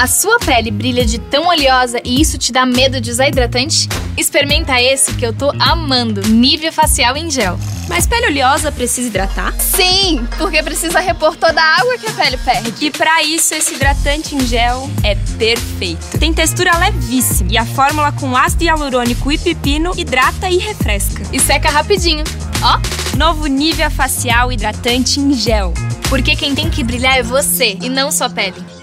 A 0.00 0.06
sua 0.06 0.38
pele 0.38 0.70
brilha 0.70 1.04
de 1.04 1.18
tão 1.18 1.46
oleosa 1.46 2.00
e 2.02 2.22
isso 2.22 2.38
te 2.38 2.50
dá 2.50 2.64
medo 2.64 3.02
de 3.02 3.10
usar 3.10 3.28
hidratante? 3.28 3.86
Experimenta 4.16 4.80
esse 4.80 5.12
que 5.12 5.26
eu 5.26 5.30
tô 5.30 5.52
amando, 5.58 6.22
Nivea 6.22 6.72
Facial 6.72 7.18
em 7.18 7.30
Gel. 7.30 7.58
Mas 7.86 8.06
pele 8.06 8.28
oleosa 8.28 8.72
precisa 8.72 9.08
hidratar? 9.08 9.52
Sim, 9.60 10.26
porque 10.38 10.62
precisa 10.62 11.00
repor 11.00 11.36
toda 11.36 11.60
a 11.60 11.80
água 11.80 11.98
que 11.98 12.06
a 12.06 12.12
pele 12.14 12.38
perde. 12.38 12.72
E 12.80 12.90
para 12.90 13.22
isso 13.24 13.54
esse 13.54 13.74
hidratante 13.74 14.34
em 14.34 14.40
gel 14.46 14.88
é 15.02 15.16
perfeito. 15.36 16.18
Tem 16.18 16.32
textura 16.32 16.78
levíssima 16.78 17.52
e 17.52 17.58
a 17.58 17.66
fórmula 17.66 18.10
com 18.10 18.34
ácido 18.34 18.64
hialurônico 18.64 19.30
e 19.30 19.36
pepino 19.36 19.92
hidrata 19.98 20.48
e 20.48 20.56
refresca. 20.56 21.24
E 21.30 21.38
seca 21.38 21.68
rapidinho. 21.68 22.24
Ó, 22.62 23.18
Novo 23.18 23.46
Nivea 23.46 23.90
Facial 23.90 24.50
Hidratante 24.50 25.20
em 25.20 25.34
Gel. 25.34 25.74
porque 26.08 26.34
quem 26.34 26.54
tem 26.54 26.70
que 26.70 26.82
brilhar 26.82 27.18
é 27.18 27.22
você 27.22 27.76
e 27.82 27.88
não 27.90 28.10
sua 28.10 28.30
pele. 28.30 28.79